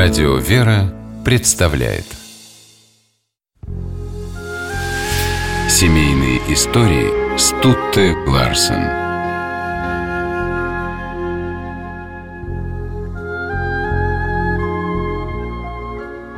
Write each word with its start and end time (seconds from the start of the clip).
Радио 0.00 0.36
«Вера» 0.36 0.94
представляет 1.24 2.04
Семейные 5.68 6.38
истории 6.52 7.36
Стутте 7.36 8.14
Ларсен 8.28 8.84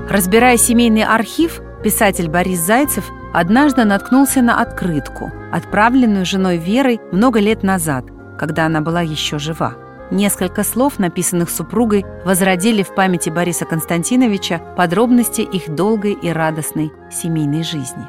Разбирая 0.09 0.57
семейный 0.57 1.05
архив, 1.05 1.61
писатель 1.85 2.31
Борис 2.31 2.61
Зайцев 2.61 3.11
однажды 3.35 3.85
наткнулся 3.85 4.41
на 4.41 4.63
открытку, 4.63 5.31
отправленную 5.53 6.25
женой 6.25 6.57
Верой 6.57 6.99
много 7.13 7.41
лет 7.41 7.63
назад, 7.63 8.07
когда 8.39 8.65
она 8.65 8.81
была 8.81 9.03
еще 9.03 9.39
жива. 9.39 9.75
Несколько 10.11 10.65
слов, 10.65 10.99
написанных 10.99 11.51
супругой, 11.51 12.05
возродили 12.25 12.83
в 12.83 12.95
памяти 12.95 13.31
Бориса 13.31 13.65
Константиновича 13.65 14.59
подробности 14.77 15.43
их 15.43 15.73
долгой 15.73 16.15
и 16.15 16.31
радостной 16.31 16.91
семейной 17.13 17.63
жизни. 17.63 18.05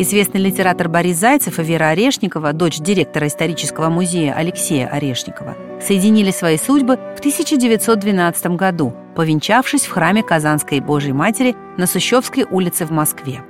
Известный 0.00 0.40
литератор 0.40 0.88
Борис 0.88 1.16
Зайцев 1.16 1.58
и 1.58 1.62
Вера 1.64 1.88
Орешникова, 1.88 2.52
дочь 2.52 2.78
директора 2.78 3.26
исторического 3.26 3.88
музея 3.88 4.32
Алексея 4.34 4.86
Орешникова, 4.86 5.56
соединили 5.80 6.30
свои 6.30 6.56
судьбы 6.56 6.96
в 7.16 7.18
1912 7.18 8.46
году, 8.56 8.94
повенчавшись 9.16 9.86
в 9.86 9.90
храме 9.90 10.22
Казанской 10.22 10.78
Божьей 10.78 11.14
Матери 11.14 11.56
на 11.78 11.86
Сущевской 11.86 12.44
улице 12.44 12.84
в 12.84 12.92
Москве. 12.92 13.40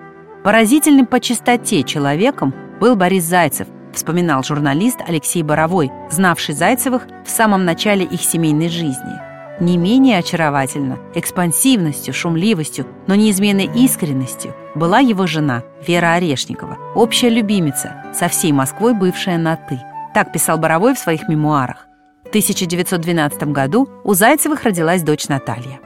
Поразительным 0.43 1.05
по 1.05 1.21
чистоте 1.21 1.83
человеком 1.83 2.55
был 2.81 2.97
Борис 2.97 3.25
Зайцев, 3.25 3.67
вспоминал 3.99 4.43
журналист 4.43 5.01
Алексей 5.07 5.43
Боровой, 5.43 5.91
знавший 6.11 6.55
Зайцевых 6.55 7.07
в 7.27 7.31
самом 7.31 7.65
начале 7.65 8.05
их 8.05 8.23
семейной 8.23 8.69
жизни. 8.69 9.29
Не 9.61 9.77
менее 9.77 10.19
очаровательно, 10.19 10.99
экспансивностью, 11.15 12.15
шумливостью, 12.15 12.87
но 13.09 13.17
неизменной 13.17 13.69
искренностью 13.75 14.55
была 14.77 15.01
его 15.01 15.27
жена 15.27 15.65
Вера 15.85 16.13
Орешникова, 16.13 16.79
общая 16.95 17.29
любимица, 17.29 18.05
со 18.15 18.29
всей 18.29 18.53
Москвой 18.53 18.95
бывшая 18.95 19.37
на 19.37 19.57
«ты». 19.57 19.81
Так 20.15 20.33
писал 20.33 20.59
Боровой 20.59 20.95
в 20.95 20.99
своих 20.99 21.29
мемуарах. 21.29 21.89
В 22.25 22.29
1912 22.29 23.43
году 23.53 23.89
у 24.05 24.15
Зайцевых 24.15 24.63
родилась 24.63 25.03
дочь 25.03 25.29
Наталья. 25.29 25.81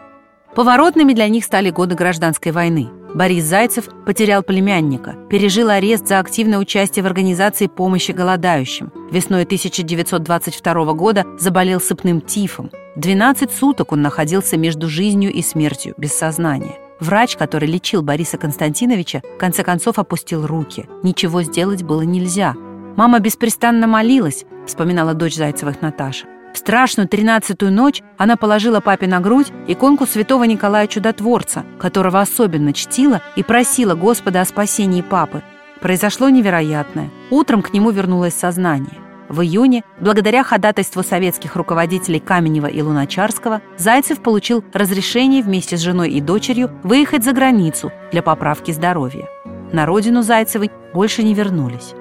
Поворотными 0.55 1.14
для 1.14 1.28
них 1.28 1.44
стали 1.44 1.70
годы 1.70 1.94
гражданской 1.94 2.52
войны. 2.52 2.90
Борис 3.14 3.44
Зайцев 3.44 3.88
потерял 4.06 4.42
племянника, 4.42 5.16
пережил 5.28 5.68
арест 5.68 6.08
за 6.08 6.18
активное 6.18 6.58
участие 6.58 7.02
в 7.02 7.06
организации 7.06 7.66
помощи 7.66 8.12
голодающим. 8.12 8.91
Весной 9.10 9.42
1922 9.42 10.92
года 10.94 11.27
заболел 11.38 11.80
сыпным 11.80 12.22
тифом. 12.22 12.70
12 12.96 13.52
суток 13.52 13.92
он 13.92 14.00
находился 14.00 14.56
между 14.56 14.88
жизнью 14.88 15.30
и 15.30 15.42
смертью, 15.42 15.94
без 15.98 16.14
сознания. 16.14 16.78
Врач, 17.00 17.36
который 17.36 17.68
лечил 17.68 18.02
Бориса 18.02 18.38
Константиновича, 18.38 19.22
в 19.34 19.38
конце 19.38 19.62
концов 19.62 19.98
опустил 19.98 20.46
руки. 20.46 20.88
Ничего 21.02 21.42
сделать 21.42 21.83
было 21.83 22.02
нельзя. 22.02 22.55
Мама 22.96 23.18
беспрестанно 23.18 23.86
молилась, 23.86 24.44
вспоминала 24.66 25.12
дочь 25.12 25.36
Зайцевых 25.36 25.83
Наташа. 25.83 26.27
Страшную 26.55 27.08
тринадцатую 27.08 27.72
ночь 27.72 28.03
она 28.19 28.36
положила 28.36 28.81
папе 28.81 29.06
на 29.06 29.20
грудь 29.20 29.53
иконку 29.67 30.06
святого 30.06 30.45
Николая 30.45 30.86
Чудотворца, 30.86 31.64
которого 31.78 32.20
особенно 32.20 32.72
чтила 32.72 33.22
и 33.36 33.42
просила 33.42 33.95
Господа 33.95 34.41
о 34.41 34.45
спасении 34.45 35.03
папы. 35.03 35.42
Произошло 35.80 36.28
невероятное. 36.28 37.11
Утром 37.30 37.62
к 37.62 37.73
нему 37.73 37.91
вернулось 37.91 38.34
сознание. 38.34 39.03
В 39.28 39.41
июне, 39.41 39.83
благодаря 39.98 40.45
ходатайству 40.45 41.03
советских 41.03 41.56
руководителей 41.56 42.20
Каменева 42.20 42.67
и 42.67 42.83
Луначарского, 42.83 43.62
Зайцев 43.78 44.23
получил 44.23 44.62
разрешение 44.75 45.42
вместе 45.42 45.79
с 45.79 45.80
женой 45.80 46.11
и 46.11 46.20
дочерью 46.20 46.70
выехать 46.83 47.24
за 47.24 47.33
границу 47.33 47.91
для 48.12 48.23
поправки 48.23 48.73
здоровья. 48.73 49.29
На 49.73 49.86
родину 49.86 50.23
Зайцевой 50.23 50.70
больше 50.92 51.23
не 51.23 51.33
вернулись. 51.33 51.95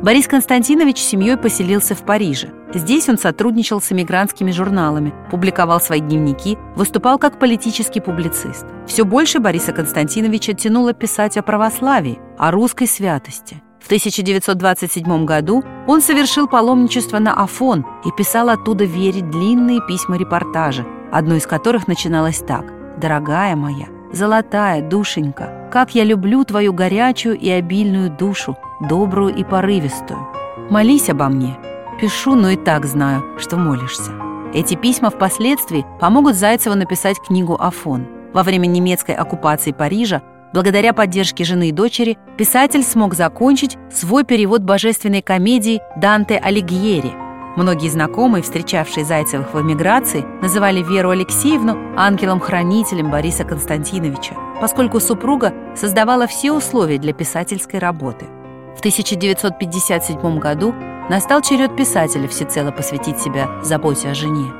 Борис 0.00 0.28
Константинович 0.28 0.98
с 0.98 1.08
семьей 1.08 1.36
поселился 1.36 1.96
в 1.96 2.04
Париже. 2.04 2.50
Здесь 2.72 3.08
он 3.08 3.18
сотрудничал 3.18 3.80
с 3.80 3.90
эмигрантскими 3.90 4.52
журналами, 4.52 5.12
публиковал 5.28 5.80
свои 5.80 6.00
дневники, 6.00 6.56
выступал 6.76 7.18
как 7.18 7.40
политический 7.40 8.00
публицист. 8.00 8.64
Все 8.86 9.04
больше 9.04 9.40
Бориса 9.40 9.72
Константиновича 9.72 10.52
тянуло 10.52 10.92
писать 10.92 11.36
о 11.36 11.42
православии, 11.42 12.20
о 12.38 12.52
русской 12.52 12.86
святости. 12.86 13.60
В 13.80 13.86
1927 13.86 15.24
году 15.24 15.64
он 15.88 16.00
совершил 16.00 16.46
паломничество 16.46 17.18
на 17.18 17.34
Афон 17.34 17.84
и 18.04 18.10
писал 18.16 18.50
оттуда 18.50 18.84
Вере 18.84 19.22
длинные 19.22 19.80
письма-репортажи, 19.84 20.86
одно 21.10 21.34
из 21.34 21.46
которых 21.46 21.88
начиналось 21.88 22.38
так 22.38 22.66
«Дорогая 23.00 23.56
моя, 23.56 23.86
золотая 24.12 24.80
душенька, 24.80 25.57
как 25.68 25.94
я 25.94 26.04
люблю 26.04 26.44
твою 26.44 26.72
горячую 26.72 27.38
и 27.38 27.48
обильную 27.50 28.10
душу, 28.10 28.56
добрую 28.80 29.34
и 29.34 29.44
порывистую. 29.44 30.26
Молись 30.70 31.08
обо 31.08 31.28
мне. 31.28 31.56
Пишу, 32.00 32.34
но 32.34 32.50
и 32.50 32.56
так 32.56 32.84
знаю, 32.84 33.24
что 33.38 33.56
молишься. 33.56 34.12
Эти 34.54 34.74
письма 34.74 35.10
впоследствии 35.10 35.84
помогут 36.00 36.34
Зайцеву 36.34 36.74
написать 36.74 37.18
книгу 37.20 37.56
«Афон». 37.58 38.06
Во 38.32 38.42
время 38.42 38.66
немецкой 38.66 39.14
оккупации 39.14 39.72
Парижа, 39.72 40.22
благодаря 40.52 40.92
поддержке 40.92 41.44
жены 41.44 41.68
и 41.68 41.72
дочери, 41.72 42.18
писатель 42.36 42.82
смог 42.82 43.14
закончить 43.14 43.76
свой 43.92 44.24
перевод 44.24 44.62
божественной 44.62 45.22
комедии 45.22 45.82
«Данте 45.96 46.36
Алигьери». 46.36 47.12
Многие 47.56 47.88
знакомые, 47.88 48.42
встречавшие 48.42 49.04
Зайцевых 49.04 49.52
в 49.52 49.60
эмиграции, 49.60 50.24
называли 50.40 50.82
Веру 50.82 51.10
Алексеевну 51.10 51.76
ангелом-хранителем 51.96 53.10
Бориса 53.10 53.42
Константиновича, 53.42 54.34
поскольку 54.60 55.00
супруга 55.00 55.52
создавала 55.76 56.26
все 56.26 56.52
условия 56.52 56.98
для 56.98 57.12
писательской 57.12 57.78
работы– 57.78 58.26
в 58.78 58.80
1957 58.80 60.38
году 60.38 60.72
настал 61.10 61.42
черед 61.42 61.74
писателя 61.74 62.28
всецело 62.28 62.70
посвятить 62.70 63.18
себя 63.18 63.48
заботе 63.60 64.10
о 64.10 64.14
жене. 64.14 64.52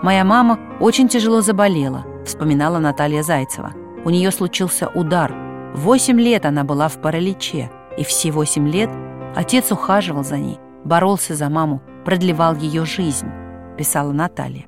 «Моя 0.00 0.24
мама 0.24 0.60
очень 0.78 1.08
тяжело 1.08 1.40
заболела»,— 1.40 2.04
вспоминала 2.24 2.78
Наталья 2.78 3.24
Зайцева. 3.24 3.72
«У 4.04 4.10
нее 4.10 4.30
случился 4.30 4.86
удар. 4.94 5.34
Восемь 5.74 6.20
лет 6.20 6.46
она 6.46 6.62
была 6.62 6.86
в 6.86 7.00
параличе, 7.00 7.68
и 7.98 8.04
все 8.04 8.30
восемь 8.30 8.68
лет 8.68 8.90
отец 9.34 9.72
ухаживал 9.72 10.22
за 10.22 10.36
ней, 10.36 10.60
боролся 10.84 11.34
за 11.34 11.50
маму, 11.50 11.82
продлевал 12.04 12.54
ее 12.54 12.84
жизнь»,— 12.84 13.26
писала 13.76 14.12
Наталья. 14.12 14.66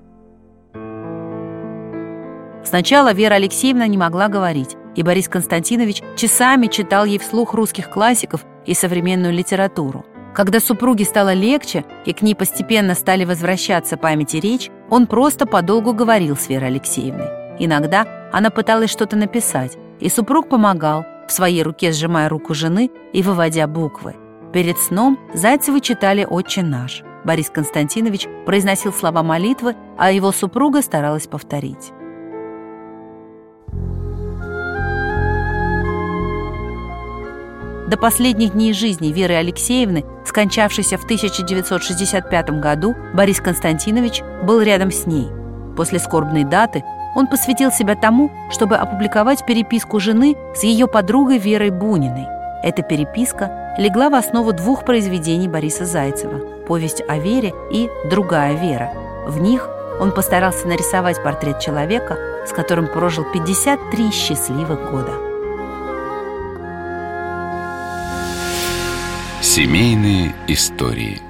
Сначала 2.66 3.12
Вера 3.12 3.34
Алексеевна 3.34 3.86
не 3.86 3.96
могла 3.96 4.26
говорить, 4.26 4.76
и 4.96 5.04
Борис 5.04 5.28
Константинович 5.28 6.02
часами 6.16 6.66
читал 6.66 7.04
ей 7.04 7.20
вслух 7.20 7.54
русских 7.54 7.88
классиков 7.90 8.44
и 8.66 8.74
современную 8.74 9.32
литературу. 9.32 10.04
Когда 10.34 10.58
супруге 10.58 11.04
стало 11.04 11.32
легче 11.32 11.84
и 12.04 12.12
к 12.12 12.22
ней 12.22 12.34
постепенно 12.34 12.94
стали 12.94 13.24
возвращаться 13.24 13.96
память 13.96 14.34
и 14.34 14.40
речь, 14.40 14.70
он 14.90 15.06
просто 15.06 15.46
подолгу 15.46 15.92
говорил 15.92 16.36
с 16.36 16.48
Верой 16.48 16.70
Алексеевной. 16.70 17.28
Иногда 17.60 18.04
она 18.32 18.50
пыталась 18.50 18.90
что-то 18.90 19.16
написать, 19.16 19.78
и 20.00 20.08
супруг 20.08 20.48
помогал, 20.48 21.06
в 21.28 21.32
своей 21.32 21.62
руке 21.62 21.92
сжимая 21.92 22.28
руку 22.28 22.52
жены 22.52 22.90
и 23.12 23.22
выводя 23.22 23.68
буквы. 23.68 24.16
Перед 24.52 24.76
сном 24.78 25.20
Зайцевы 25.32 25.80
читали 25.80 26.26
«Отче 26.28 26.62
наш». 26.62 27.04
Борис 27.24 27.48
Константинович 27.48 28.26
произносил 28.44 28.92
слова 28.92 29.22
молитвы, 29.22 29.76
а 29.96 30.10
его 30.10 30.32
супруга 30.32 30.82
старалась 30.82 31.28
повторить. 31.28 31.92
До 37.86 37.96
последних 37.96 38.52
дней 38.52 38.72
жизни 38.72 39.12
Веры 39.12 39.34
Алексеевны, 39.34 40.04
скончавшейся 40.24 40.98
в 40.98 41.04
1965 41.04 42.50
году, 42.60 42.96
Борис 43.14 43.40
Константинович 43.40 44.22
был 44.42 44.60
рядом 44.60 44.90
с 44.90 45.06
ней. 45.06 45.28
После 45.76 46.00
скорбной 46.00 46.42
даты 46.42 46.82
он 47.14 47.28
посвятил 47.28 47.70
себя 47.70 47.94
тому, 47.94 48.32
чтобы 48.50 48.74
опубликовать 48.74 49.46
переписку 49.46 50.00
жены 50.00 50.36
с 50.56 50.64
ее 50.64 50.88
подругой 50.88 51.38
Верой 51.38 51.70
Буниной. 51.70 52.26
Эта 52.64 52.82
переписка 52.82 53.76
легла 53.78 54.10
в 54.10 54.14
основу 54.14 54.52
двух 54.52 54.84
произведений 54.84 55.46
Бориса 55.46 55.84
Зайцева 55.84 56.40
«Повесть 56.66 57.04
о 57.06 57.18
Вере» 57.18 57.52
и 57.70 57.88
«Другая 58.10 58.54
Вера». 58.54 58.90
В 59.28 59.40
них 59.40 59.68
он 60.00 60.10
постарался 60.10 60.66
нарисовать 60.66 61.22
портрет 61.22 61.60
человека, 61.60 62.18
с 62.48 62.52
которым 62.52 62.88
прожил 62.88 63.24
53 63.32 64.10
счастливых 64.10 64.90
года. 64.90 65.25
Семейные 69.48 70.34
истории 70.48 71.22